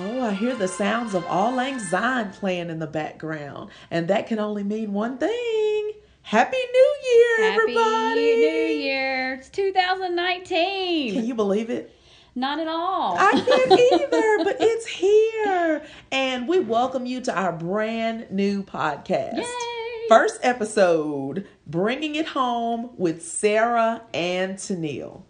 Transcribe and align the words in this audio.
Oh, 0.00 0.20
I 0.22 0.30
hear 0.32 0.54
the 0.54 0.68
sounds 0.68 1.12
of 1.12 1.24
Auld 1.26 1.56
Lang 1.56 2.30
playing 2.30 2.70
in 2.70 2.78
the 2.78 2.86
background, 2.86 3.70
and 3.90 4.06
that 4.06 4.28
can 4.28 4.38
only 4.38 4.62
mean 4.62 4.92
one 4.92 5.18
thing. 5.18 5.92
Happy 6.22 6.56
New 6.56 6.96
Year, 7.04 7.50
Happy 7.50 7.62
everybody! 7.62 8.36
New 8.36 8.74
Year. 8.84 9.34
It's 9.34 9.48
2019. 9.48 11.14
Can 11.14 11.26
you 11.26 11.34
believe 11.34 11.68
it? 11.68 11.92
Not 12.36 12.60
at 12.60 12.68
all. 12.68 13.16
I 13.18 13.32
can't 13.32 13.72
either, 14.02 14.44
but 14.44 14.56
it's 14.60 14.86
here. 14.86 15.82
And 16.12 16.46
we 16.46 16.60
welcome 16.60 17.04
you 17.04 17.20
to 17.22 17.36
our 17.36 17.50
brand 17.52 18.30
new 18.30 18.62
podcast. 18.62 19.38
Yay. 19.38 20.08
First 20.08 20.38
episode, 20.44 21.44
Bringing 21.66 22.14
It 22.14 22.26
Home 22.28 22.90
with 22.96 23.20
Sarah 23.20 24.02
and 24.14 24.58
Tennille. 24.58 25.22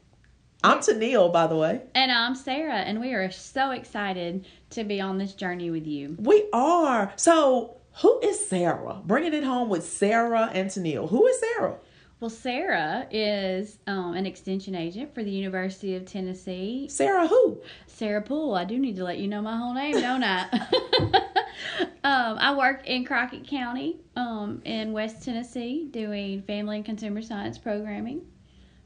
I'm 0.64 0.78
Tennille, 0.78 1.32
by 1.32 1.46
the 1.46 1.54
way. 1.56 1.82
and 1.94 2.10
I'm 2.10 2.34
Sarah, 2.34 2.74
and 2.78 3.00
we 3.00 3.12
are 3.14 3.30
so 3.30 3.70
excited 3.70 4.44
to 4.70 4.82
be 4.82 5.00
on 5.00 5.16
this 5.16 5.34
journey 5.34 5.70
with 5.70 5.86
you. 5.86 6.16
We 6.18 6.48
are. 6.52 7.12
So, 7.14 7.76
who 8.00 8.18
is 8.20 8.44
Sarah? 8.48 9.00
Bringing 9.04 9.34
It 9.34 9.44
Home 9.44 9.68
with 9.68 9.84
Sarah 9.84 10.50
and 10.52 10.68
Tennille. 10.68 11.08
Who 11.08 11.26
is 11.28 11.38
Sarah? 11.38 11.76
Well, 12.18 12.30
Sarah 12.30 13.06
is 13.12 13.78
um, 13.86 14.14
an 14.14 14.26
extension 14.26 14.74
agent 14.74 15.14
for 15.14 15.22
the 15.22 15.30
University 15.30 15.94
of 15.94 16.04
Tennessee. 16.04 16.88
Sarah 16.90 17.28
who? 17.28 17.62
Sarah 17.86 18.22
Poole. 18.22 18.56
I 18.56 18.64
do 18.64 18.76
need 18.80 18.96
to 18.96 19.04
let 19.04 19.18
you 19.18 19.28
know 19.28 19.40
my 19.40 19.56
whole 19.56 19.72
name, 19.74 19.92
don't 20.00 20.24
I? 20.24 20.48
um, 22.02 22.36
I 22.40 22.56
work 22.56 22.84
in 22.88 23.04
Crockett 23.04 23.46
County 23.46 24.00
um, 24.16 24.60
in 24.64 24.90
West 24.92 25.24
Tennessee 25.24 25.86
doing 25.92 26.42
family 26.42 26.78
and 26.78 26.84
consumer 26.84 27.22
science 27.22 27.56
programming. 27.58 28.22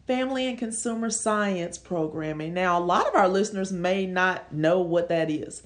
Family 0.06 0.48
and 0.48 0.58
Consumer 0.58 1.11
Science 1.11 1.78
Programming. 1.78 2.55
Now, 2.55 2.78
a 2.78 2.81
lot 2.81 3.06
of 3.06 3.14
our 3.14 3.28
listeners 3.28 3.72
may 3.72 4.06
not 4.06 4.53
know 4.53 4.81
what 4.81 5.08
that 5.08 5.31
is. 5.31 5.62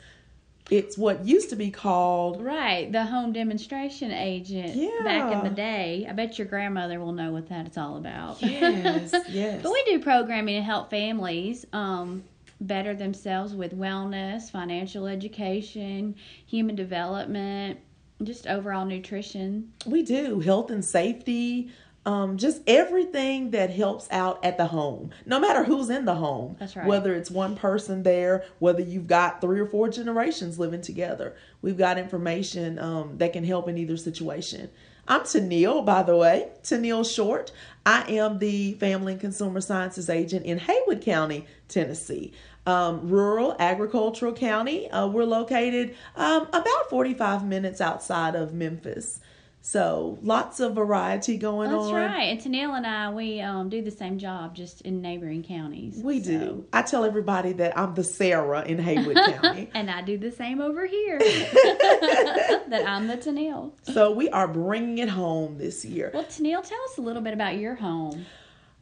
It's 0.71 0.99
what 0.99 1.25
used 1.25 1.51
to 1.51 1.57
be 1.57 1.71
called 1.71 2.43
Right, 2.43 2.91
the 2.91 3.05
home 3.05 3.33
demonstration 3.33 4.11
agent 4.11 4.75
yeah. 4.75 5.05
back 5.05 5.33
in 5.33 5.45
the 5.45 5.55
day. 5.55 6.07
I 6.09 6.13
bet 6.13 6.39
your 6.39 6.49
grandmother 6.49 6.99
will 6.99 7.13
know 7.13 7.31
what 7.33 7.49
that's 7.49 7.79
all 7.79 7.97
about. 7.97 8.43
Yes, 8.47 9.15
yes. 9.29 9.63
but 9.63 9.73
we 9.73 9.83
do 9.85 10.01
programming 10.01 10.57
to 10.57 10.63
help 10.63 10.91
families 10.91 11.65
um, 11.73 12.25
better 12.61 12.95
themselves 12.95 13.55
with 13.55 13.79
wellness, 13.79 14.51
financial 14.51 15.07
education, 15.07 16.17
human 16.47 16.75
development, 16.75 17.79
just 18.23 18.47
overall 18.47 18.85
nutrition. 18.85 19.73
We 19.85 20.03
do 20.03 20.41
health 20.41 20.71
and 20.71 20.85
safety, 20.85 21.71
um, 22.07 22.37
just 22.39 22.63
everything 22.69 23.51
that 23.51 23.71
helps 23.71 24.07
out 24.13 24.43
at 24.45 24.57
the 24.57 24.67
home, 24.67 25.11
no 25.27 25.41
matter 25.41 25.65
who's 25.65 25.91
in 25.91 26.05
the 26.05 26.15
home. 26.15 26.57
That's 26.59 26.77
right. 26.77 26.87
Whether 26.87 27.13
it's 27.15 27.33
one 27.33 27.57
person 27.57 28.05
there, 28.05 28.45
whether 28.61 28.81
you've 28.81 29.09
got 29.09 29.41
three 29.41 29.59
or 29.59 29.67
four 29.67 29.89
generations 29.89 30.57
living 30.57 30.81
together, 30.81 31.35
we've 31.63 31.77
got 31.77 31.99
information 31.99 32.79
um, 32.79 33.19
that 33.19 33.33
can 33.33 33.43
help 33.43 33.69
in 33.69 33.77
either 33.77 33.97
situation. 33.97 34.71
I'm 35.09 35.23
Tennille, 35.23 35.85
by 35.85 36.05
the 36.05 36.17
way, 36.17 36.49
Tennille 36.63 37.13
Short. 37.13 37.51
I 37.85 38.03
am 38.09 38.39
the 38.39 38.75
Family 38.75 39.13
and 39.13 39.21
Consumer 39.21 39.61
Sciences 39.61 40.09
agent 40.09 40.47
in 40.47 40.59
Haywood 40.59 41.03
County, 41.03 41.47
Tennessee. 41.69 42.33
Um, 42.67 43.09
rural 43.09 43.55
agricultural 43.61 44.33
county. 44.33 44.91
Uh, 44.91 45.07
we're 45.07 45.25
located 45.25 45.97
um, 46.17 46.49
about 46.49 46.91
45 46.91 47.45
minutes 47.45 47.81
outside 47.81 48.35
of 48.35 48.53
Memphis. 48.53 49.21
So 49.67 50.17
lots 50.23 50.61
of 50.61 50.77
variety 50.77 51.37
going 51.39 51.73
That's 51.73 51.87
on. 51.87 51.93
That's 51.93 52.15
right. 52.15 52.23
And 52.27 52.41
Tennille 52.41 52.77
and 52.77 52.87
I, 52.87 53.11
we 53.11 53.41
um, 53.41 53.69
do 53.69 53.83
the 53.83 53.91
same 53.91 54.17
job, 54.17 54.55
just 54.55 54.83
in 54.83 55.03
neighboring 55.03 55.43
counties. 55.43 55.97
We 55.97 56.23
So- 56.23 56.31
do. 56.31 56.65
I 56.73 56.83
tell 56.83 57.05
everybody 57.05 57.53
that 57.55 57.77
I'm 57.77 57.93
the 57.97 58.05
Sarah 58.05 58.63
in 58.63 58.79
Haywood 58.79 59.17
County. 59.41 59.69
And 59.75 59.91
I 59.91 60.03
do 60.03 60.19
the 60.19 60.31
same 60.31 60.61
over 60.61 60.87
here. 60.87 61.19
that 61.19 62.85
I'm 62.87 63.09
the 63.09 63.17
Tennille. 63.17 63.73
So 63.93 64.13
we 64.13 64.29
are 64.29 64.47
bringing 64.47 64.99
it 64.99 65.09
home 65.09 65.59
this 65.59 65.85
year. 65.85 66.13
Well, 66.15 66.23
Tennille, 66.23 66.65
tell 66.65 66.81
us 66.85 66.99
a 66.99 67.01
little 67.01 67.23
bit 67.23 67.35
about 67.35 67.59
your 67.59 67.75
home. 67.75 68.25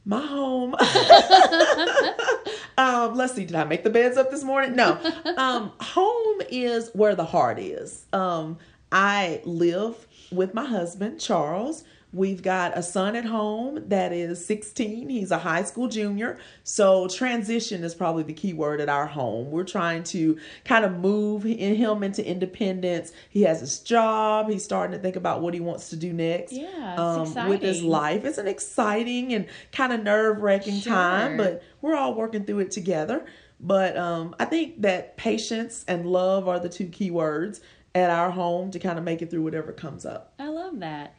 My 0.05 0.21
home. 0.21 0.75
um, 2.77 3.15
let's 3.15 3.33
see. 3.33 3.47
Did 3.47 3.57
I 3.57 3.65
make 3.65 3.85
the 3.85 3.91
beds 3.91 4.19
up 4.19 4.31
this 4.31 4.45
morning? 4.45 4.77
No. 4.77 5.01
Um, 5.39 5.73
home 5.81 6.43
is 6.51 6.91
where 6.93 7.15
the 7.15 7.25
heart 7.25 7.59
is. 7.59 8.05
Um, 8.13 8.59
I 8.95 9.41
live 9.45 10.07
with 10.31 10.55
my 10.55 10.65
husband 10.65 11.19
Charles. 11.19 11.83
We've 12.13 12.43
got 12.43 12.79
a 12.79 12.83
son 12.83 13.17
at 13.17 13.25
home 13.25 13.89
that 13.89 14.13
is 14.13 14.47
16. 14.47 15.09
He's 15.09 15.33
a 15.33 15.39
high 15.39 15.65
school 15.65 15.89
junior. 15.89 16.39
So 16.63 17.09
transition 17.09 17.83
is 17.83 17.93
probably 17.93 18.23
the 18.23 18.33
key 18.33 18.53
word 18.53 18.81
at 18.81 18.89
our 18.89 19.07
home. 19.07 19.51
We're 19.51 19.65
trying 19.65 20.05
to 20.05 20.39
kind 20.65 20.85
of 20.85 20.93
move 20.93 21.45
in 21.45 21.75
him 21.75 22.05
into 22.05 22.25
independence. 22.25 23.13
He 23.31 23.43
has 23.43 23.59
his 23.59 23.81
job. 23.81 24.49
He's 24.49 24.63
starting 24.63 24.97
to 24.97 25.03
think 25.03 25.17
about 25.17 25.43
what 25.43 25.55
he 25.55 25.61
wants 25.61 25.91
to 25.91 25.97
do 25.97 26.13
next 26.13 26.53
Yeah, 26.53 26.95
um, 26.97 27.49
with 27.49 27.63
his 27.63 27.83
life. 27.83 28.25
It's 28.25 28.39
an 28.39 28.47
exciting 28.47 29.35
and 29.35 29.49
kind 29.73 29.93
of 29.93 30.05
nerve 30.05 30.39
wracking 30.39 30.81
time, 30.83 31.37
but 31.37 31.65
we're 31.83 31.97
all 31.97 32.15
working 32.15 32.45
through 32.45 32.61
it 32.61 32.71
together. 32.71 33.27
But 33.59 33.97
um, 33.97 34.37
I 34.39 34.45
think 34.45 34.83
that 34.83 35.17
patience 35.17 35.85
and 35.89 36.07
love 36.07 36.47
are 36.47 36.61
the 36.61 36.69
two 36.69 36.87
key 36.87 37.11
words 37.11 37.61
at 37.95 38.11
our 38.11 38.31
home 38.31 38.71
to 38.73 38.79
kind 38.79 38.99
of 38.99 39.05
make 39.05 39.23
it 39.23 39.31
through 39.31 39.43
whatever 39.43 39.73
comes 39.73 40.05
up. 40.05 40.35
I 40.39 40.49
love 40.49 40.81
that. 40.81 41.15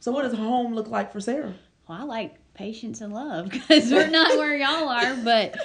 So, 0.00 0.12
what 0.12 0.22
does 0.22 0.34
home 0.34 0.74
look 0.74 0.88
like 0.88 1.12
for 1.12 1.20
Sarah? 1.20 1.54
Well, 1.88 1.98
I 2.00 2.04
like 2.04 2.36
patience 2.54 3.00
and 3.00 3.12
love 3.12 3.48
because 3.50 3.90
we're 3.90 4.08
not 4.08 4.36
where 4.36 4.56
y'all 4.56 4.88
are, 4.88 5.16
but 5.24 5.56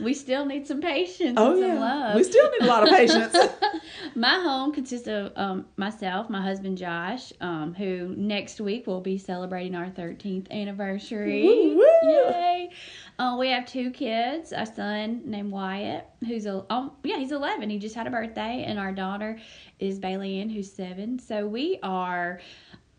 we 0.00 0.12
still 0.14 0.44
need 0.44 0.66
some 0.66 0.80
patience 0.80 1.34
Oh 1.36 1.52
and 1.52 1.60
some 1.60 1.72
yeah, 1.74 1.80
love. 1.80 2.16
we 2.16 2.24
still 2.24 2.50
need 2.50 2.62
a 2.62 2.66
lot 2.66 2.82
of 2.82 2.88
patience. 2.90 3.36
my 4.14 4.34
home 4.40 4.72
consists 4.72 5.06
of 5.06 5.32
um, 5.36 5.66
myself, 5.76 6.28
my 6.28 6.42
husband 6.42 6.76
Josh, 6.78 7.32
um, 7.40 7.74
who 7.74 8.14
next 8.16 8.60
week 8.60 8.86
will 8.86 9.00
be 9.00 9.16
celebrating 9.18 9.74
our 9.74 9.86
13th 9.86 10.50
anniversary. 10.50 11.42
Woo, 11.44 11.76
woo. 11.76 11.84
Yay! 12.10 12.70
Uh, 13.18 13.36
we 13.38 13.48
have 13.48 13.64
two 13.66 13.90
kids, 13.92 14.52
a 14.52 14.66
son 14.66 15.22
named 15.24 15.52
Wyatt, 15.52 16.06
who's 16.26 16.46
a 16.46 16.64
um, 16.70 16.92
yeah, 17.04 17.18
he's 17.18 17.32
11. 17.32 17.70
He 17.70 17.78
just 17.78 17.94
had 17.94 18.06
a 18.06 18.10
birthday, 18.10 18.64
and 18.66 18.78
our 18.78 18.90
daughter 18.92 19.38
is 19.78 19.98
Bailey 20.00 20.40
Ann, 20.40 20.48
who's 20.48 20.72
seven. 20.72 21.18
So 21.18 21.46
we 21.46 21.78
are. 21.82 22.40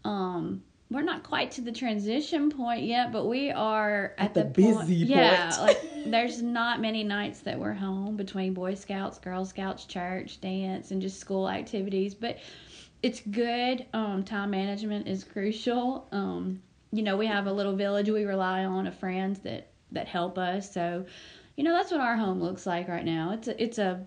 Um, 0.05 0.63
we're 0.91 1.01
not 1.01 1.23
quite 1.23 1.51
to 1.51 1.61
the 1.61 1.71
transition 1.71 2.51
point 2.51 2.83
yet, 2.83 3.11
but 3.11 3.25
we 3.25 3.49
are 3.51 4.13
at, 4.17 4.33
the 4.33 4.41
point- 4.45 4.55
busy 4.87 4.95
Yeah, 4.97 5.49
point. 5.55 5.61
like 5.61 5.81
there's 6.05 6.41
not 6.41 6.79
many 6.79 7.03
nights 7.03 7.39
that 7.41 7.59
we're 7.59 7.73
home 7.73 8.15
between 8.15 8.53
Boy 8.53 8.75
Scouts, 8.75 9.17
Girl 9.17 9.45
Scouts, 9.45 9.85
church, 9.85 10.39
dance, 10.41 10.91
and 10.91 11.01
just 11.01 11.19
school 11.19 11.49
activities. 11.49 12.13
But 12.13 12.37
it's 13.01 13.19
good. 13.21 13.85
Um, 13.93 14.23
time 14.23 14.51
management 14.51 15.07
is 15.07 15.23
crucial. 15.23 16.07
Um, 16.11 16.61
you 16.91 17.01
know, 17.01 17.17
we 17.17 17.25
have 17.27 17.47
a 17.47 17.51
little 17.51 17.75
village 17.75 18.09
we 18.09 18.23
rely 18.25 18.63
on 18.65 18.85
of 18.87 18.95
friends 18.97 19.39
that 19.39 19.71
that 19.91 20.07
help 20.07 20.37
us. 20.37 20.71
So, 20.71 21.05
you 21.57 21.63
know, 21.63 21.73
that's 21.73 21.91
what 21.91 22.01
our 22.01 22.15
home 22.15 22.41
looks 22.41 22.65
like 22.65 22.87
right 22.87 23.05
now. 23.05 23.31
It's 23.31 23.47
a 23.47 23.63
it's 23.63 23.77
a 23.79 24.05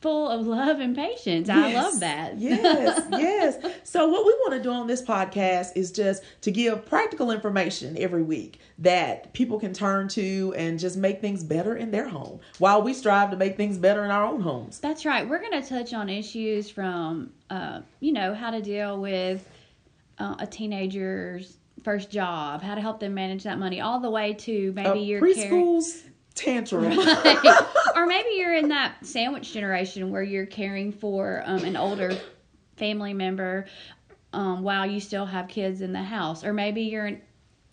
full 0.00 0.28
of 0.28 0.46
love 0.46 0.78
and 0.78 0.94
patience. 0.94 1.48
I 1.48 1.72
love 1.72 2.00
that. 2.00 2.38
yes, 2.38 3.06
yes. 3.10 3.56
So 3.96 4.06
what 4.06 4.26
we 4.26 4.32
want 4.40 4.52
to 4.52 4.62
do 4.62 4.70
on 4.70 4.86
this 4.86 5.00
podcast 5.00 5.68
is 5.74 5.90
just 5.90 6.22
to 6.42 6.50
give 6.50 6.84
practical 6.84 7.30
information 7.30 7.96
every 7.98 8.22
week 8.22 8.60
that 8.80 9.32
people 9.32 9.58
can 9.58 9.72
turn 9.72 10.06
to 10.08 10.52
and 10.54 10.78
just 10.78 10.98
make 10.98 11.22
things 11.22 11.42
better 11.42 11.76
in 11.76 11.92
their 11.92 12.06
home 12.06 12.40
while 12.58 12.82
we 12.82 12.92
strive 12.92 13.30
to 13.30 13.38
make 13.38 13.56
things 13.56 13.78
better 13.78 14.04
in 14.04 14.10
our 14.10 14.22
own 14.22 14.42
homes. 14.42 14.80
That's 14.80 15.06
right. 15.06 15.26
We're 15.26 15.38
going 15.38 15.62
to 15.62 15.66
touch 15.66 15.94
on 15.94 16.10
issues 16.10 16.68
from, 16.68 17.32
uh, 17.48 17.80
you 18.00 18.12
know, 18.12 18.34
how 18.34 18.50
to 18.50 18.60
deal 18.60 19.00
with 19.00 19.48
uh, 20.18 20.34
a 20.40 20.46
teenager's 20.46 21.56
first 21.82 22.10
job, 22.10 22.60
how 22.60 22.74
to 22.74 22.82
help 22.82 23.00
them 23.00 23.14
manage 23.14 23.44
that 23.44 23.58
money, 23.58 23.80
all 23.80 23.98
the 23.98 24.10
way 24.10 24.34
to 24.34 24.74
maybe 24.74 25.16
Uh, 25.16 25.20
caring. 25.20 25.34
preschool's 25.34 26.02
tantrum. 26.34 26.98
or 27.96 28.04
maybe 28.04 28.28
you're 28.34 28.56
in 28.56 28.68
that 28.68 28.96
sandwich 29.06 29.54
generation 29.54 30.10
where 30.10 30.22
you're 30.22 30.44
caring 30.44 30.92
for 30.92 31.42
um, 31.46 31.64
an 31.64 31.78
older 31.78 32.14
family 32.76 33.14
member 33.14 33.66
um, 34.32 34.62
while 34.62 34.86
you 34.86 35.00
still 35.00 35.26
have 35.26 35.48
kids 35.48 35.80
in 35.80 35.92
the 35.92 36.02
house, 36.02 36.44
or 36.44 36.52
maybe 36.52 36.82
you're 36.82 37.06
an, 37.06 37.22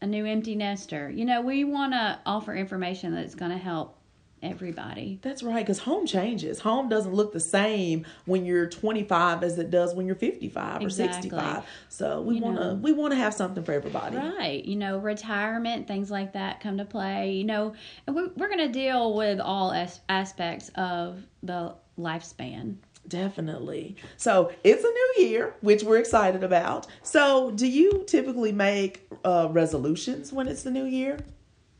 a 0.01 0.07
new 0.07 0.25
empty 0.25 0.55
nester. 0.55 1.09
You 1.09 1.25
know, 1.25 1.41
we 1.41 1.63
want 1.63 1.93
to 1.93 2.19
offer 2.25 2.53
information 2.53 3.13
that's 3.13 3.35
going 3.35 3.51
to 3.51 3.57
help 3.57 3.97
everybody. 4.41 5.19
That's 5.21 5.41
right, 5.41 5.65
because 5.65 5.79
home 5.79 6.05
changes. 6.05 6.59
Home 6.59 6.89
doesn't 6.89 7.13
look 7.13 7.31
the 7.31 7.39
same 7.39 8.05
when 8.25 8.45
you're 8.45 8.67
25 8.67 9.43
as 9.43 9.57
it 9.57 9.71
does 9.71 9.95
when 9.95 10.05
you're 10.05 10.15
55 10.15 10.81
or 10.81 10.83
Exactly. 10.83 11.29
65. 11.29 11.63
So 11.89 12.21
we 12.21 12.39
want 12.41 12.57
to 12.57 12.75
we 12.75 12.91
want 12.91 13.13
to 13.13 13.17
have 13.17 13.33
something 13.33 13.63
for 13.63 13.71
everybody. 13.71 14.17
Right. 14.17 14.63
You 14.63 14.75
know, 14.75 14.97
retirement, 14.97 15.87
things 15.87 16.11
like 16.11 16.33
that 16.33 16.59
come 16.59 16.77
to 16.77 16.85
play. 16.85 17.31
You 17.31 17.45
know, 17.45 17.73
and 18.05 18.15
we're, 18.15 18.29
we're 18.35 18.49
going 18.49 18.59
to 18.59 18.67
deal 18.67 19.15
with 19.15 19.39
all 19.39 19.71
as- 19.71 20.01
aspects 20.09 20.69
of 20.75 21.23
the 21.41 21.73
lifespan. 21.97 22.75
Definitely. 23.07 23.97
So 24.17 24.51
it's 24.63 24.83
a 24.83 24.87
new 25.21 25.27
year, 25.27 25.53
which 25.61 25.83
we're 25.83 25.97
excited 25.99 26.43
about. 26.43 26.87
So, 27.03 27.51
do 27.51 27.67
you 27.67 28.03
typically 28.07 28.51
make 28.51 29.07
uh, 29.25 29.49
resolutions 29.51 30.31
when 30.31 30.47
it's 30.47 30.63
the 30.63 30.71
new 30.71 30.85
year? 30.85 31.17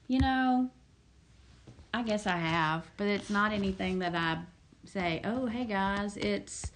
You 0.08 0.20
know, 0.20 0.70
I 1.94 2.04
guess 2.04 2.28
I 2.28 2.38
have, 2.38 2.86
but 2.98 3.08
it's 3.08 3.30
not 3.30 3.54
anything 3.54 4.00
that 4.00 4.16
I 4.16 4.40
say, 4.86 5.22
"Oh, 5.24 5.46
hey 5.46 5.66
guys, 5.66 6.18
it's 6.18 6.72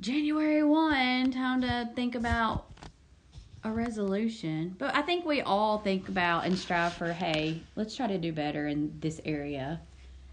January 0.00 0.62
1, 0.62 1.30
time 1.30 1.62
to 1.62 1.88
think 1.96 2.14
about 2.14 2.66
a 3.64 3.70
resolution." 3.70 4.74
But 4.78 4.94
I 4.94 5.02
think 5.02 5.24
we 5.24 5.40
all 5.40 5.78
think 5.78 6.08
about 6.08 6.44
and 6.44 6.58
strive 6.58 6.92
for, 6.94 7.12
"Hey, 7.14 7.62
let's 7.74 7.96
try 7.96 8.06
to 8.06 8.18
do 8.18 8.32
better 8.32 8.66
in 8.66 8.98
this 9.00 9.20
area 9.24 9.80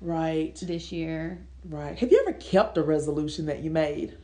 Right. 0.02 0.56
this 0.62 0.92
year." 0.92 1.48
Right. 1.66 1.98
Have 1.98 2.12
you 2.12 2.26
ever 2.28 2.38
kept 2.38 2.78
a 2.78 2.84
resolution 2.84 3.46
that 3.46 3.60
you 3.60 3.72
made? 3.72 4.18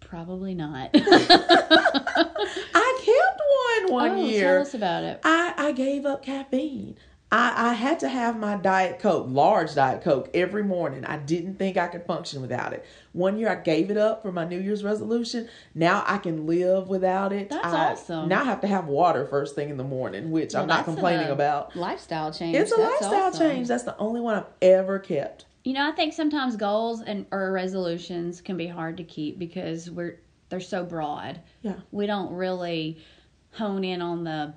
Probably 0.00 0.54
not. 0.54 0.90
I 0.94 3.02
kept 3.04 3.40
one 3.84 3.92
one 3.92 4.10
oh, 4.18 4.24
year. 4.24 4.54
tell 4.54 4.62
us 4.62 4.74
about 4.74 5.04
it. 5.04 5.20
I, 5.24 5.54
I 5.56 5.72
gave 5.72 6.06
up 6.06 6.22
caffeine. 6.22 6.96
I, 7.30 7.70
I 7.70 7.72
had 7.74 8.00
to 8.00 8.08
have 8.08 8.38
my 8.38 8.56
Diet 8.56 9.00
Coke, 9.00 9.26
large 9.28 9.74
Diet 9.74 10.02
Coke, 10.02 10.30
every 10.32 10.64
morning. 10.64 11.04
I 11.04 11.18
didn't 11.18 11.56
think 11.56 11.76
I 11.76 11.88
could 11.88 12.06
function 12.06 12.40
without 12.40 12.72
it. 12.72 12.86
One 13.12 13.38
year 13.38 13.50
I 13.50 13.56
gave 13.56 13.90
it 13.90 13.98
up 13.98 14.22
for 14.22 14.32
my 14.32 14.46
New 14.46 14.58
Year's 14.58 14.82
resolution. 14.82 15.48
Now 15.74 16.04
I 16.06 16.18
can 16.18 16.46
live 16.46 16.88
without 16.88 17.34
it. 17.34 17.50
That's 17.50 17.66
I, 17.66 17.92
awesome. 17.92 18.28
Now 18.28 18.40
I 18.40 18.44
have 18.44 18.62
to 18.62 18.66
have 18.66 18.86
water 18.86 19.26
first 19.26 19.54
thing 19.54 19.68
in 19.68 19.76
the 19.76 19.84
morning, 19.84 20.30
which 20.30 20.54
I'm 20.54 20.66
not 20.66 20.86
complaining 20.86 21.28
about. 21.28 21.76
Lifestyle 21.76 22.32
change. 22.32 22.56
It's 22.56 22.72
a 22.72 22.76
That's 22.76 23.02
lifestyle 23.02 23.24
awesome. 23.24 23.50
change. 23.50 23.68
That's 23.68 23.84
the 23.84 23.96
only 23.98 24.20
one 24.22 24.36
I've 24.36 24.46
ever 24.62 24.98
kept. 24.98 25.44
You 25.64 25.74
know, 25.74 25.86
I 25.86 25.92
think 25.92 26.14
sometimes 26.14 26.56
goals 26.56 27.02
and 27.02 27.26
or 27.30 27.52
resolutions 27.52 28.40
can 28.40 28.56
be 28.56 28.66
hard 28.66 28.96
to 28.96 29.04
keep 29.04 29.38
because 29.38 29.90
we're 29.90 30.18
they're 30.48 30.60
so 30.60 30.82
broad. 30.82 31.40
Yeah. 31.60 31.74
We 31.90 32.06
don't 32.06 32.32
really 32.32 33.04
hone 33.52 33.84
in 33.84 34.00
on 34.00 34.24
the 34.24 34.54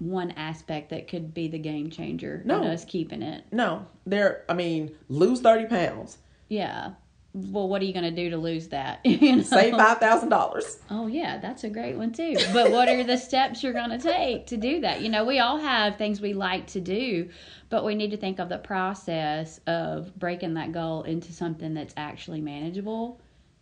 one 0.00 0.32
aspect 0.32 0.90
that 0.90 1.06
could 1.06 1.32
be 1.32 1.46
the 1.46 1.58
game 1.58 1.90
changer 1.90 2.42
No. 2.44 2.62
us 2.64 2.84
keeping 2.84 3.22
it. 3.22 3.44
No, 3.52 3.86
there. 4.06 4.44
I 4.48 4.54
mean, 4.54 4.96
lose 5.08 5.40
thirty 5.40 5.66
pounds, 5.66 6.18
Yeah. 6.48 6.92
Well, 7.32 7.68
what 7.68 7.80
are 7.80 7.84
you 7.84 7.92
going 7.92 8.12
to 8.12 8.24
do 8.24 8.30
to 8.30 8.36
lose 8.36 8.66
that? 8.68 8.98
you 9.06 9.36
know? 9.36 9.42
save 9.44 9.76
five 9.76 9.98
thousand 9.98 10.30
dollars. 10.30 10.78
Oh 10.90 11.06
yeah, 11.06 11.38
that's 11.38 11.62
a 11.62 11.70
great 11.70 11.96
one 11.96 12.12
too. 12.12 12.34
But 12.52 12.72
what 12.72 12.88
are 12.88 13.04
the 13.04 13.16
steps 13.16 13.62
you're 13.62 13.72
going 13.72 13.90
to 13.90 13.98
take 13.98 14.48
to 14.48 14.56
do 14.56 14.80
that? 14.80 15.00
You 15.02 15.10
know, 15.10 15.24
we 15.24 15.38
all 15.38 15.58
have 15.58 15.96
things 15.96 16.20
we 16.20 16.32
like 16.32 16.66
to 16.68 16.80
do, 16.80 17.28
but 17.68 17.84
we 17.84 17.94
need 17.94 18.10
to 18.10 18.16
think 18.16 18.40
of 18.40 18.48
the 18.48 18.58
process 18.58 19.60
of 19.68 20.18
breaking 20.18 20.54
that 20.54 20.72
goal 20.72 21.04
into 21.04 21.32
something 21.32 21.72
that's 21.72 21.94
actually 21.96 22.40
manageable 22.40 23.20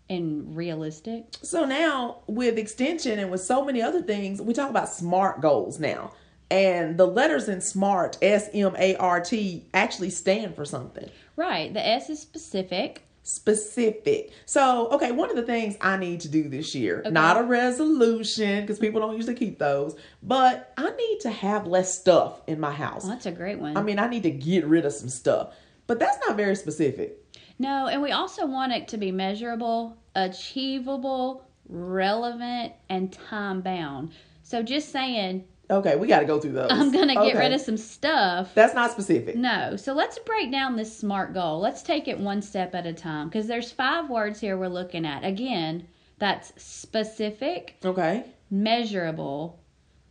and 0.09 0.57
realistic. 0.57 1.27
So 1.43 1.67
now 1.67 2.21
with 2.27 2.57
extension 2.57 3.19
and 3.19 3.31
with 3.31 3.43
so 3.43 3.65
many 3.65 3.83
other 3.83 4.01
things, 4.01 4.41
we 4.41 4.55
talk 4.55 4.71
about 4.71 4.89
SMART 4.89 5.43
goals 5.43 5.79
now. 5.79 6.13
And 6.51 6.97
the 6.97 7.07
letters 7.07 7.49
in 7.49 7.61
SMART, 7.61 8.17
S 8.23 8.49
M 8.55 8.75
A 8.79 8.97
R 8.97 9.21
T, 9.21 9.67
actually 9.75 10.11
stand 10.11 10.55
for 10.57 10.65
something 10.65 11.11
Right. 11.37 11.73
The 11.73 11.87
S 11.87 12.09
is 12.11 12.19
specific. 12.21 13.03
specific. 13.23 14.33
So, 14.47 14.89
okay, 14.89 15.13
one 15.13 15.31
of 15.31 15.37
the 15.37 15.43
things 15.43 15.77
I 15.81 15.97
need 15.99 16.21
to 16.23 16.29
do 16.29 16.49
this 16.49 16.75
year, 16.75 17.03
not 17.11 17.37
a 17.39 17.43
resolution 17.43 18.63
because 18.63 18.79
people 18.79 19.01
don't 19.01 19.15
usually 19.15 19.35
keep 19.35 19.59
those, 19.59 19.95
but 20.23 20.73
I 20.77 20.91
need 20.91 21.21
to 21.21 21.31
have 21.31 21.67
less 21.67 21.97
stuff 21.99 22.41
in 22.47 22.59
my 22.59 22.73
house. 22.73 23.05
Well, 23.05 23.13
that's 23.13 23.27
a 23.27 23.33
great 23.33 23.59
one. 23.59 23.77
I 23.77 23.83
mean, 23.83 23.99
I 23.99 24.09
need 24.09 24.23
to 24.25 24.31
get 24.31 24.65
rid 24.67 24.85
of 24.87 24.93
some 24.93 25.09
stuff, 25.11 25.55
but 25.87 25.99
that's 25.99 26.19
not 26.27 26.37
very 26.37 26.57
specific. 26.57 27.23
no, 27.59 27.87
and 27.87 28.01
we 28.03 28.13
also 28.13 28.47
want 28.47 28.73
it 28.73 28.89
to 28.89 28.97
be 28.97 29.13
measurable, 29.13 29.97
achievable, 30.17 31.47
relevant, 31.69 32.73
and 32.89 33.13
time 33.13 33.61
bound. 33.61 34.13
So 34.43 34.63
just 34.63 34.91
saying, 34.91 35.45
Okay, 35.71 35.97
we 35.97 36.07
got 36.07 36.21
to 36.21 36.25
go 36.25 36.41
through 36.41 36.53
those. 36.53 36.71
I'm 36.71 36.91
going 36.91 37.09
to 37.09 37.15
get 37.15 37.23
Okay. 37.35 37.39
rid 37.39 37.53
of 37.53 37.61
some 37.61 37.77
stuff. 37.77 38.55
That's 38.55 38.75
not 38.75 38.91
specific. 38.91 39.37
No. 39.37 39.77
So 39.77 39.93
let's 39.93 40.19
break 40.21 40.51
down 40.51 40.77
this 40.77 40.97
SMART 40.97 41.35
goal. 41.35 41.61
Let's 41.61 41.83
take 41.83 42.09
it 42.09 42.19
one 42.19 42.41
step 42.41 42.75
at 42.75 42.87
a 42.87 42.93
time 42.93 43.29
because 43.29 43.47
there's 43.47 43.71
five 43.71 44.09
words 44.09 44.41
here 44.41 44.57
we're 44.57 44.69
looking 44.69 45.05
at. 45.05 45.25
Again, 45.25 45.87
that's 46.19 46.53
specific, 46.63 47.77
Okay. 47.85 48.25
measurable, 48.51 49.61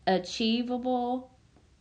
achievable, 0.05 1.31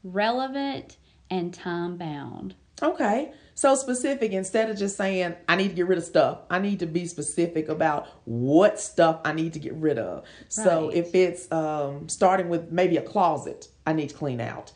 relevant, 0.02 0.96
and 1.31 1.52
time 1.52 1.96
bound. 1.99 2.55
Okay. 2.82 3.32
So 3.55 3.75
specific 3.75 4.32
instead 4.32 4.69
of 4.69 4.76
just 4.76 4.99
saying 4.99 5.34
I 5.49 5.56
need 5.56 5.69
to 5.69 5.75
get 5.75 5.87
rid 5.87 5.96
of 5.96 6.05
stuff. 6.05 6.40
I 6.50 6.58
need 6.58 6.81
to 6.81 6.87
be 6.87 7.06
specific 7.06 7.69
about 7.70 8.06
what 8.25 8.78
stuff 8.78 9.20
I 9.25 9.32
need 9.32 9.55
to 9.55 9.58
get 9.58 9.75
rid 9.75 9.99
of. 9.99 10.25
So 10.49 10.90
if 10.90 11.14
it's 11.14 11.50
um 11.50 12.08
starting 12.08 12.49
with 12.49 12.70
maybe 12.70 12.99
a 12.99 13.02
closet 13.02 13.69
I 13.87 13.94
need 13.94 14.11
to 14.11 14.14
clean 14.14 14.40
out 14.40 14.73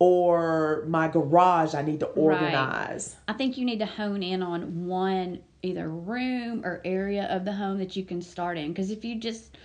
or 0.00 0.84
my 0.88 1.06
garage 1.06 1.74
I 1.74 1.82
need 1.82 2.00
to 2.00 2.06
organize. 2.06 3.14
I 3.28 3.34
think 3.34 3.56
you 3.56 3.64
need 3.64 3.78
to 3.78 3.86
hone 3.86 4.22
in 4.24 4.42
on 4.42 4.86
one 4.86 5.38
either 5.62 5.88
room 5.88 6.62
or 6.64 6.80
area 6.84 7.26
of 7.30 7.44
the 7.44 7.52
home 7.52 7.78
that 7.78 7.94
you 7.94 8.04
can 8.04 8.20
start 8.20 8.58
in 8.58 8.68
because 8.68 8.90
if 8.90 9.04
you 9.04 9.14
just 9.20 9.56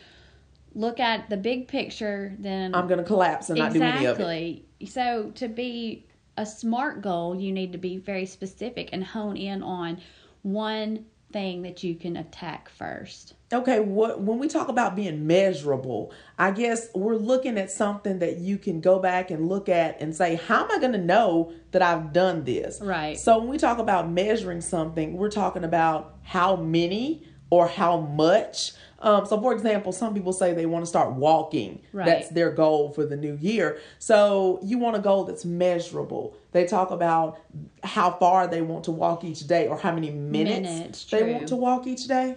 look 0.75 0.99
at 0.99 1.27
the 1.31 1.37
big 1.37 1.67
picture 1.67 2.35
then 2.37 2.75
I'm 2.75 2.87
going 2.87 2.99
to 2.99 3.03
collapse 3.03 3.49
and 3.49 3.57
not 3.57 3.73
do 3.73 3.81
any 3.81 4.05
of 4.05 4.19
it. 4.19 4.21
exactly 4.21 4.65
so 4.85 5.31
to 5.35 5.47
be 5.47 6.05
a 6.39 6.45
smart 6.45 7.01
goal 7.01 7.35
you 7.35 7.51
need 7.51 7.71
to 7.71 7.77
be 7.77 7.97
very 7.97 8.25
specific 8.25 8.89
and 8.93 9.03
hone 9.03 9.37
in 9.37 9.61
on 9.61 9.99
one 10.41 11.05
thing 11.31 11.61
that 11.61 11.83
you 11.83 11.95
can 11.95 12.17
attack 12.17 12.69
first 12.69 13.35
Okay, 13.51 13.79
what 13.79 14.21
when 14.21 14.37
we 14.37 14.47
talk 14.47 14.67
about 14.67 14.95
being 14.95 15.25
measurable, 15.25 16.13
I 16.37 16.51
guess 16.51 16.87
we're 16.93 17.15
looking 17.15 17.57
at 17.57 17.71
something 17.71 18.19
that 18.19 18.37
you 18.37 18.59
can 18.59 18.79
go 18.79 18.99
back 18.99 19.31
and 19.31 19.49
look 19.49 19.69
at 19.69 19.99
and 19.99 20.15
say, 20.15 20.35
how 20.35 20.65
am 20.65 20.71
I 20.71 20.77
going 20.77 20.91
to 20.91 20.99
know 20.99 21.51
that 21.71 21.81
I've 21.81 22.13
done 22.13 22.43
this? 22.43 22.79
Right. 22.79 23.17
So 23.17 23.39
when 23.39 23.47
we 23.47 23.57
talk 23.57 23.79
about 23.79 24.09
measuring 24.11 24.61
something, 24.61 25.13
we're 25.13 25.31
talking 25.31 25.63
about 25.63 26.17
how 26.21 26.57
many 26.57 27.27
or 27.49 27.67
how 27.67 28.01
much. 28.01 28.73
Um, 29.01 29.25
so, 29.25 29.39
for 29.39 29.53
example, 29.53 29.91
some 29.91 30.13
people 30.13 30.33
say 30.33 30.53
they 30.53 30.65
want 30.65 30.83
to 30.83 30.87
start 30.89 31.13
walking. 31.13 31.81
Right. 31.93 32.05
That's 32.05 32.29
their 32.29 32.51
goal 32.51 32.91
for 32.91 33.05
the 33.05 33.15
new 33.15 33.37
year. 33.39 33.79
So, 33.97 34.59
you 34.61 34.77
want 34.77 34.95
a 34.97 34.99
goal 34.99 35.23
that's 35.23 35.45
measurable. 35.45 36.35
They 36.51 36.65
talk 36.65 36.91
about 36.91 37.39
how 37.83 38.11
far 38.11 38.47
they 38.47 38.61
want 38.61 38.83
to 38.85 38.91
walk 38.91 39.23
each 39.23 39.47
day 39.47 39.67
or 39.67 39.77
how 39.77 39.93
many 39.93 40.09
minutes, 40.11 40.59
Minutes, 40.69 41.05
they 41.05 41.19
true. 41.19 41.33
want 41.33 41.47
to 41.47 41.55
walk 41.55 41.87
each 41.87 42.07
day. 42.07 42.35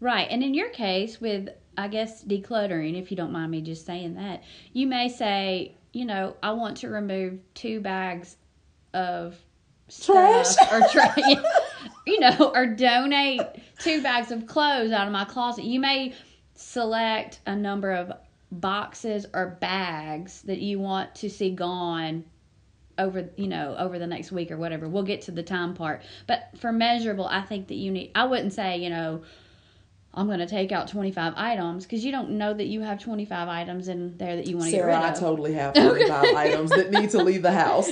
Right. 0.00 0.28
And 0.30 0.42
in 0.42 0.54
your 0.54 0.70
case, 0.70 1.20
with, 1.20 1.48
I 1.76 1.88
guess, 1.88 2.24
decluttering, 2.24 2.98
if 2.98 3.10
you 3.10 3.16
don't 3.16 3.32
mind 3.32 3.50
me 3.50 3.60
just 3.60 3.84
saying 3.84 4.14
that, 4.14 4.44
you 4.72 4.86
may 4.86 5.08
say, 5.08 5.74
you 5.92 6.04
know, 6.04 6.36
I 6.42 6.52
want 6.52 6.78
to 6.78 6.88
remove 6.88 7.38
two 7.54 7.80
bags 7.80 8.36
of 8.94 9.36
Trash. 9.90 10.46
stuff 10.46 10.72
or 10.72 10.86
trash, 10.88 11.18
you 12.08 12.20
know, 12.20 12.52
or 12.54 12.66
donate 12.66 13.40
two 13.78 14.02
bags 14.02 14.30
of 14.30 14.46
clothes 14.46 14.92
out 14.92 15.06
of 15.06 15.12
my 15.12 15.24
closet. 15.24 15.64
You 15.64 15.80
may 15.80 16.14
select 16.54 17.40
a 17.46 17.54
number 17.54 17.92
of 17.92 18.12
boxes 18.50 19.26
or 19.34 19.58
bags 19.60 20.42
that 20.42 20.58
you 20.58 20.78
want 20.78 21.14
to 21.14 21.28
see 21.28 21.50
gone 21.50 22.24
over 22.98 23.28
you 23.36 23.46
know 23.46 23.76
over 23.78 23.98
the 23.98 24.06
next 24.06 24.32
week 24.32 24.50
or 24.50 24.56
whatever 24.56 24.88
we'll 24.88 25.02
get 25.02 25.22
to 25.22 25.30
the 25.30 25.42
time 25.42 25.74
part 25.74 26.02
but 26.26 26.50
for 26.58 26.72
measurable 26.72 27.26
i 27.26 27.42
think 27.42 27.68
that 27.68 27.76
you 27.76 27.92
need 27.92 28.10
i 28.14 28.24
wouldn't 28.24 28.52
say 28.52 28.78
you 28.78 28.90
know 28.90 29.22
i'm 30.14 30.26
going 30.26 30.38
to 30.38 30.46
take 30.46 30.72
out 30.72 30.88
25 30.88 31.34
items 31.36 31.84
because 31.84 32.04
you 32.04 32.10
don't 32.10 32.30
know 32.30 32.52
that 32.52 32.66
you 32.66 32.80
have 32.80 33.00
25 33.00 33.48
items 33.48 33.86
in 33.86 34.16
there 34.16 34.34
that 34.34 34.46
you 34.46 34.56
want 34.56 34.70
to 34.70 34.72
get 34.72 34.80
Sarah, 34.80 34.96
rid 34.96 35.10
I 35.10 35.14
totally 35.14 35.52
have 35.52 35.74
25 35.74 36.34
items 36.34 36.70
that 36.70 36.90
need 36.90 37.10
to 37.10 37.22
leave 37.22 37.42
the 37.42 37.52
house. 37.52 37.90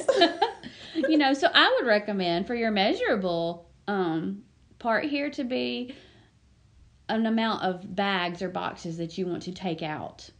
you 0.94 1.18
know 1.18 1.34
so 1.34 1.48
i 1.52 1.76
would 1.78 1.86
recommend 1.86 2.46
for 2.46 2.54
your 2.54 2.70
measurable 2.70 3.65
um 3.88 4.42
part 4.78 5.04
here 5.04 5.30
to 5.30 5.44
be 5.44 5.94
an 7.08 7.24
amount 7.26 7.62
of 7.62 7.94
bags 7.94 8.42
or 8.42 8.48
boxes 8.48 8.96
that 8.98 9.16
you 9.16 9.26
want 9.26 9.42
to 9.42 9.52
take 9.52 9.82
out 9.82 10.30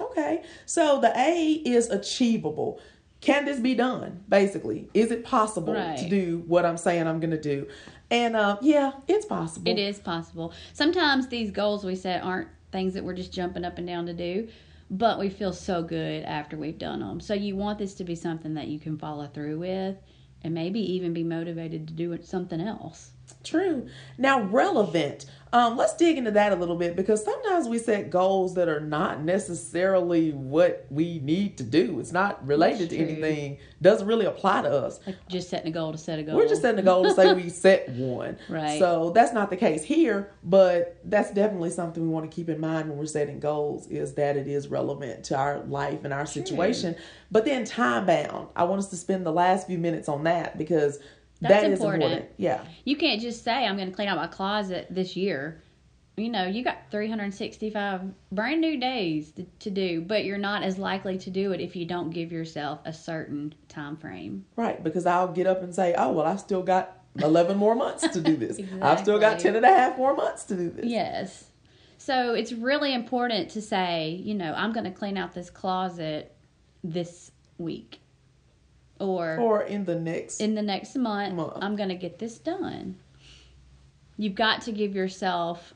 Okay. 0.00 0.42
So 0.64 1.00
the 1.00 1.12
A 1.18 1.52
is 1.66 1.90
achievable. 1.90 2.80
Can 3.20 3.44
this 3.44 3.60
be 3.60 3.74
done? 3.74 4.24
Basically, 4.28 4.88
is 4.94 5.10
it 5.10 5.22
possible 5.22 5.74
Right. 5.74 5.98
to 5.98 6.08
do 6.08 6.44
what 6.46 6.64
I'm 6.64 6.78
saying 6.78 7.06
I'm 7.06 7.20
going 7.20 7.30
to 7.30 7.40
do? 7.40 7.68
And 8.10 8.34
uh, 8.34 8.56
yeah, 8.62 8.92
it's 9.06 9.26
possible. 9.26 9.70
It 9.70 9.78
is 9.78 9.98
possible. 9.98 10.52
Sometimes 10.72 11.28
these 11.28 11.50
goals 11.50 11.84
we 11.84 11.94
set 11.94 12.22
aren't 12.24 12.48
things 12.72 12.94
that 12.94 13.04
we're 13.04 13.14
just 13.14 13.32
jumping 13.32 13.64
up 13.66 13.76
and 13.78 13.86
down 13.86 14.06
to 14.06 14.14
do, 14.14 14.48
but 14.90 15.18
we 15.18 15.28
feel 15.28 15.52
so 15.52 15.82
good 15.82 16.24
after 16.24 16.56
we've 16.56 16.78
done 16.78 17.00
them. 17.00 17.20
So 17.20 17.34
you 17.34 17.54
want 17.54 17.78
this 17.78 17.92
to 17.94 18.04
be 18.04 18.14
something 18.14 18.54
that 18.54 18.68
you 18.68 18.80
can 18.80 18.96
follow 18.98 19.26
through 19.26 19.58
with 19.58 19.96
and 20.44 20.54
maybe 20.54 20.80
even 20.80 21.12
be 21.12 21.24
motivated 21.24 21.86
to 21.88 21.94
do 21.94 22.08
something 22.24 22.60
else. 22.60 23.12
True. 23.44 23.88
Now, 24.18 24.42
relevant. 24.42 25.26
Um, 25.54 25.76
let's 25.76 25.94
dig 25.94 26.16
into 26.16 26.30
that 26.30 26.52
a 26.52 26.54
little 26.54 26.76
bit 26.76 26.96
because 26.96 27.22
sometimes 27.22 27.68
we 27.68 27.76
set 27.78 28.08
goals 28.08 28.54
that 28.54 28.70
are 28.70 28.80
not 28.80 29.22
necessarily 29.22 30.32
what 30.32 30.86
we 30.88 31.18
need 31.18 31.58
to 31.58 31.62
do. 31.62 32.00
It's 32.00 32.10
not 32.10 32.46
related 32.46 32.88
to 32.90 32.96
anything. 32.96 33.58
Doesn't 33.82 34.06
really 34.06 34.24
apply 34.24 34.62
to 34.62 34.70
us. 34.70 34.98
Like 35.06 35.16
just 35.28 35.50
setting 35.50 35.68
a 35.68 35.70
goal 35.70 35.92
to 35.92 35.98
set 35.98 36.18
a 36.18 36.22
goal. 36.22 36.36
We're 36.36 36.48
just 36.48 36.62
setting 36.62 36.80
a 36.80 36.82
goal 36.82 37.02
to 37.02 37.12
say 37.12 37.34
we 37.34 37.48
set 37.50 37.90
one. 37.90 38.38
Right. 38.48 38.78
So 38.78 39.10
that's 39.10 39.34
not 39.34 39.50
the 39.50 39.58
case 39.58 39.84
here, 39.84 40.32
but 40.42 40.98
that's 41.04 41.30
definitely 41.32 41.70
something 41.70 42.02
we 42.02 42.08
want 42.08 42.30
to 42.30 42.34
keep 42.34 42.48
in 42.48 42.58
mind 42.58 42.88
when 42.88 42.96
we're 42.96 43.04
setting 43.04 43.38
goals 43.38 43.86
is 43.88 44.14
that 44.14 44.38
it 44.38 44.48
is 44.48 44.68
relevant 44.68 45.22
to 45.24 45.36
our 45.36 45.58
life 45.64 46.04
and 46.04 46.14
our 46.14 46.24
situation. 46.24 46.96
But 47.30 47.44
then 47.44 47.66
time 47.66 48.06
bound. 48.06 48.48
I 48.56 48.64
want 48.64 48.78
us 48.78 48.88
to 48.88 48.96
spend 48.96 49.26
the 49.26 49.32
last 49.32 49.66
few 49.66 49.76
minutes 49.76 50.08
on 50.08 50.24
that 50.24 50.56
because 50.56 50.98
That's 51.42 51.62
That 51.62 51.70
is 51.72 51.80
important. 51.80 52.26
Yeah. 52.36 52.62
You 52.84 52.96
can't 52.96 53.20
just 53.20 53.42
say 53.42 53.66
I'm 53.66 53.76
going 53.76 53.90
to 53.90 53.94
clean 53.94 54.08
out 54.08 54.16
my 54.16 54.28
closet 54.28 54.86
this 54.90 55.16
year. 55.16 55.60
You 56.16 56.28
know, 56.28 56.46
you 56.46 56.62
got 56.62 56.90
365 56.90 58.02
brand 58.30 58.60
new 58.60 58.78
days 58.78 59.32
to, 59.32 59.44
to 59.60 59.70
do, 59.70 60.02
but 60.02 60.24
you're 60.24 60.38
not 60.38 60.62
as 60.62 60.78
likely 60.78 61.18
to 61.18 61.30
do 61.30 61.52
it 61.52 61.60
if 61.60 61.74
you 61.74 61.86
don't 61.86 62.10
give 62.10 62.30
yourself 62.30 62.80
a 62.84 62.92
certain 62.92 63.54
time 63.68 63.96
frame. 63.96 64.44
Right, 64.56 64.82
because 64.82 65.06
I'll 65.06 65.32
get 65.32 65.46
up 65.46 65.62
and 65.62 65.74
say, 65.74 65.94
oh, 65.96 66.12
well, 66.12 66.26
I've 66.26 66.40
still 66.40 66.62
got 66.62 66.98
11 67.18 67.56
more 67.56 67.74
months 67.74 68.06
to 68.08 68.20
do 68.20 68.36
this. 68.36 68.60
I've 68.82 69.00
still 69.00 69.18
got 69.18 69.40
10 69.40 69.56
and 69.56 69.64
a 69.64 69.68
half 69.68 69.96
more 69.96 70.14
months 70.14 70.44
to 70.44 70.56
do 70.56 70.70
this. 70.70 70.86
Yes. 70.86 71.44
So 71.98 72.34
it's 72.34 72.52
really 72.52 72.94
important 72.94 73.50
to 73.50 73.62
say, 73.62 74.10
you 74.22 74.34
know, 74.34 74.52
I'm 74.56 74.72
going 74.72 74.84
to 74.84 74.90
clean 74.90 75.16
out 75.16 75.32
this 75.32 75.50
closet 75.50 76.34
this 76.84 77.30
week. 77.58 78.00
Or, 79.00 79.36
Or 79.38 79.62
in 79.62 79.84
the 79.84 79.96
next. 79.96 80.40
in 80.40 80.54
the 80.54 80.62
next 80.62 80.94
month, 80.96 81.34
Month. 81.34 81.54
I'm 81.60 81.76
going 81.76 81.88
to 81.88 81.94
get 81.96 82.18
this 82.18 82.38
done. 82.38 82.96
You've 84.16 84.34
got 84.34 84.62
to 84.62 84.72
give 84.72 84.94
yourself 84.94 85.74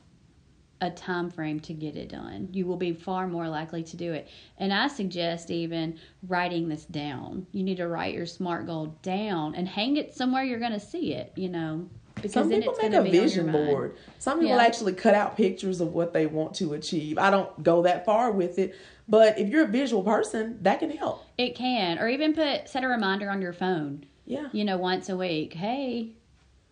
a 0.79 0.91
time 0.91 1.31
frame 1.31 1.59
to 1.61 1.73
get 1.73 1.95
it 1.95 2.09
done. 2.09 2.49
You 2.53 2.67
will 2.67 2.77
be 2.77 2.93
far 2.93 3.27
more 3.27 3.49
likely 3.49 3.83
to 3.83 3.97
do 3.97 4.13
it. 4.13 4.27
And 4.59 4.71
I 4.71 4.87
suggest 4.87 5.49
even 5.49 5.99
writing 6.27 6.69
this 6.69 6.85
down. 6.85 7.47
You 7.51 7.63
need 7.63 7.77
to 7.77 7.87
write 7.87 8.13
your 8.13 8.27
SMART 8.27 8.67
goal 8.67 8.95
down 9.01 9.55
and 9.55 9.67
hang 9.67 9.97
it 9.97 10.13
somewhere 10.15 10.43
you're 10.43 10.59
going 10.59 10.73
to 10.73 10.79
see 10.79 11.13
it, 11.13 11.33
you 11.35 11.49
know, 11.49 11.89
because 12.13 12.33
Some 12.33 12.49
people 12.49 12.75
make 12.79 12.93
a 12.93 13.01
vision 13.01 13.51
board. 13.51 13.95
Some 14.19 14.39
people 14.39 14.55
Yeah. 14.55 14.63
actually 14.63 14.93
cut 14.93 15.15
out 15.15 15.35
pictures 15.35 15.81
of 15.81 15.93
what 15.93 16.13
they 16.13 16.27
want 16.27 16.53
to 16.55 16.73
achieve. 16.73 17.17
I 17.17 17.31
don't 17.31 17.63
go 17.63 17.81
that 17.81 18.05
far 18.05 18.31
with 18.31 18.59
it, 18.59 18.75
but 19.07 19.37
if 19.39 19.49
you're 19.49 19.63
a 19.63 19.67
visual 19.67 20.03
person, 20.03 20.59
that 20.63 20.79
can 20.79 20.89
help. 20.91 21.25
It 21.37 21.55
can, 21.55 21.99
or 21.99 22.07
even 22.09 22.33
put 22.33 22.67
set 22.69 22.83
a 22.83 22.87
reminder 22.87 23.29
on 23.29 23.41
your 23.41 23.53
phone. 23.53 24.05
Yeah. 24.25 24.47
You 24.51 24.65
know, 24.65 24.77
once 24.77 25.07
a 25.09 25.15
week. 25.15 25.53
Hey, 25.53 26.11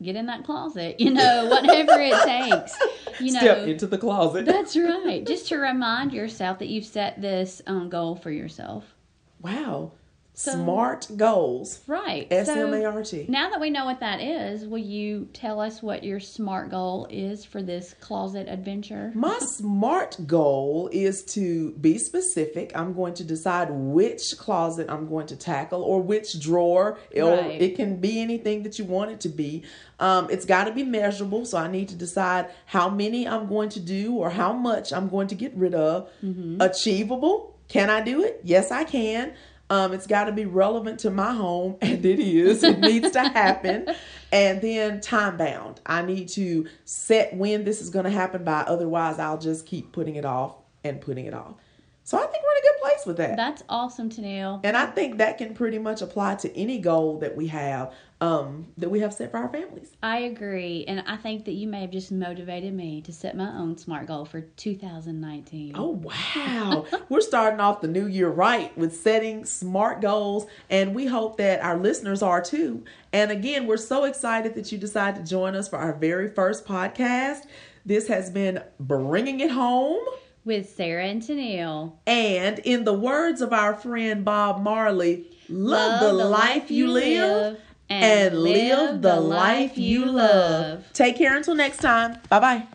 get 0.01 0.15
in 0.15 0.25
that 0.25 0.43
closet. 0.43 0.95
You 0.99 1.11
know, 1.13 1.47
whatever 1.49 1.93
it 2.01 2.21
takes. 2.23 2.77
You 3.21 3.31
know, 3.33 3.39
Step 3.39 3.67
into 3.67 3.87
the 3.87 3.97
closet. 3.97 4.45
that's 4.45 4.75
right. 4.75 5.25
Just 5.25 5.47
to 5.47 5.57
remind 5.57 6.11
yourself 6.11 6.59
that 6.59 6.67
you've 6.67 6.85
set 6.85 7.21
this 7.21 7.61
um, 7.67 7.89
goal 7.89 8.15
for 8.15 8.31
yourself. 8.31 8.83
wow. 9.41 9.91
So- 10.37 10.51
Smart 10.51 11.07
goals. 11.15 11.79
Right. 11.87 12.27
S 12.29 12.49
M 12.49 12.57
A 12.57 12.61
R 12.61 12.65
T. 12.65 12.71
So, 12.75 12.87
M 12.87 12.93
A 12.93 12.95
R 12.97 13.03
T. 13.03 13.25
now 13.29 13.49
that 13.51 13.61
we 13.61 13.69
know 13.69 13.85
what 13.85 14.01
that 14.01 14.19
is, 14.21 14.67
will 14.67 14.77
you 14.77 15.29
tell 15.33 15.61
us 15.61 15.81
what 15.81 16.03
your 16.03 16.19
smart 16.19 16.69
goal 16.69 17.07
is 17.09 17.45
for 17.45 17.63
this 17.63 17.95
closet 18.01 18.47
adventure? 18.49 19.11
My 19.15 19.39
smart 19.39 20.17
goal 20.27 20.89
is 20.91 21.23
to 21.35 21.71
be 21.79 21.97
specific. 21.97 22.71
I'm 22.75 22.93
going 22.93 23.13
to 23.15 23.23
decide 23.23 23.69
which 23.71 24.21
closet 24.37 24.89
I'm 24.89 25.07
going 25.07 25.27
to 25.27 25.37
tackle 25.37 25.81
or 25.83 26.01
which 26.01 26.39
drawer, 26.41 26.97
or 27.15 27.31
Right. 27.37 27.61
it 27.61 27.75
can 27.77 27.95
be 28.01 28.21
anything 28.21 28.63
that 28.63 28.77
you 28.77 28.83
want 28.85 29.11
it 29.11 29.21
to 29.21 29.29
be. 29.29 29.63
Um, 30.01 30.27
it's 30.29 30.45
got 30.45 30.65
to 30.65 30.73
be 30.73 30.83
measurable, 30.83 31.45
so 31.45 31.57
I 31.57 31.69
need 31.69 31.87
to 31.89 31.95
decide 31.95 32.49
how 32.65 32.89
many 32.89 33.25
I'm 33.25 33.47
going 33.47 33.69
to 33.69 33.79
do 33.79 34.15
or 34.15 34.29
how 34.29 34.51
much 34.51 34.91
I'm 34.91 35.07
going 35.07 35.27
to 35.29 35.35
get 35.35 35.55
rid 35.55 35.73
of. 35.73 36.09
Mm-hmm. 36.21 36.59
Achievable? 36.59 37.55
Can 37.67 37.89
I 37.89 38.01
do 38.01 38.21
it? 38.23 38.41
Yes, 38.43 38.69
I 38.71 38.83
can. 38.83 39.33
Um, 39.69 39.93
it's 39.93 40.07
got 40.07 40.25
to 40.25 40.31
be 40.31 40.45
relevant 40.45 40.99
to 41.01 41.09
my 41.09 41.33
home, 41.33 41.77
and 41.81 42.05
it 42.05 42.19
is. 42.19 42.63
It 42.63 42.79
needs 42.79 43.11
to 43.11 43.21
happen. 43.21 43.87
And 44.31 44.61
then 44.61 44.99
time 44.99 45.37
bound. 45.37 45.79
I 45.85 46.01
need 46.01 46.27
to 46.29 46.67
set 46.83 47.33
when 47.33 47.63
this 47.63 47.81
is 47.81 47.89
going 47.89 48.03
to 48.03 48.11
happen 48.11 48.43
by, 48.43 48.61
otherwise, 48.61 49.17
I'll 49.17 49.37
just 49.37 49.65
keep 49.65 49.93
putting 49.93 50.17
it 50.17 50.25
off 50.25 50.55
and 50.83 50.99
putting 50.99 51.25
it 51.25 51.33
off. 51.33 51.53
So 52.05 52.19
I 52.19 52.21
think 52.21 52.43
we're 52.43 52.51
in 52.51 52.57
a 52.57 52.61
good 52.61 52.81
place 52.81 53.05
with 53.07 53.17
that. 53.17 53.35
That's 53.35 53.63
awesome, 53.67 54.11
Tennille. 54.11 54.61
and 54.63 54.77
I 54.77 54.85
think 54.85 55.17
that 55.17 55.39
can 55.39 55.55
pretty 55.55 55.79
much 55.79 56.03
apply 56.03 56.35
to 56.35 56.55
any 56.55 56.77
goal 56.77 57.17
that 57.19 57.35
we 57.35 57.47
have 57.47 57.93
um, 58.21 58.67
that 58.77 58.89
we 58.89 58.99
have 58.99 59.11
set 59.11 59.31
for 59.31 59.37
our 59.37 59.49
families. 59.49 59.89
I 60.03 60.19
agree, 60.19 60.85
and 60.87 61.03
I 61.07 61.17
think 61.17 61.45
that 61.45 61.53
you 61.53 61.67
may 61.67 61.81
have 61.81 61.89
just 61.89 62.11
motivated 62.11 62.75
me 62.75 63.01
to 63.01 63.11
set 63.11 63.35
my 63.35 63.49
own 63.57 63.75
smart 63.77 64.05
goal 64.05 64.23
for 64.23 64.41
2019. 64.41 65.73
Oh, 65.75 65.99
wow. 66.35 66.85
We're 67.09 67.21
starting 67.21 67.59
off 67.59 67.81
the 67.81 67.87
new 67.87 68.05
year 68.05 68.29
right 68.29 68.75
with 68.77 68.95
setting 68.95 69.43
smart 69.43 69.99
goals, 69.99 70.45
and 70.69 70.93
we 70.93 71.07
hope 71.07 71.37
that 71.37 71.61
our 71.61 71.77
listeners 71.77 72.21
are 72.21 72.41
too. 72.41 72.83
And 73.11 73.31
again, 73.31 73.65
we're 73.65 73.77
so 73.77 74.03
excited 74.03 74.53
that 74.55 74.71
you 74.71 74.77
decided 74.77 75.25
to 75.25 75.29
join 75.29 75.55
us 75.55 75.67
for 75.67 75.77
our 75.79 75.93
very 75.93 76.29
first 76.29 76.65
podcast. 76.67 77.47
This 77.83 78.07
has 78.09 78.29
been 78.29 78.61
Bringing 78.79 79.39
It 79.39 79.51
Home. 79.51 80.05
With 80.45 80.69
Sarah 80.69 81.05
and 81.05 81.21
Tennille. 81.21 81.93
And 82.05 82.59
in 82.59 82.83
the 82.83 82.93
words 82.93 83.41
of 83.41 83.51
our 83.51 83.73
friend 83.73 84.23
Bob 84.23 84.61
Marley, 84.61 85.25
love, 85.49 86.01
the, 86.01 86.13
life 86.13 86.69
you 86.69 86.87
live 86.87 87.59
and 87.89 88.37
live 88.37 89.01
the 89.01 89.19
life 89.19 89.77
you 89.77 90.05
love. 90.05 90.85
Take 90.93 91.17
care 91.17 91.35
until 91.35 91.55
next 91.55 91.77
time. 91.77 92.19
Bye 92.29 92.39
bye. 92.39 92.67